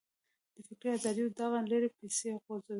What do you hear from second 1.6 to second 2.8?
لړۍ پسې غځوو.